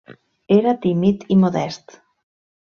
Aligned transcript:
Era 0.55 0.73
tímid 0.85 1.27
i 1.35 1.37
modest. 1.43 1.95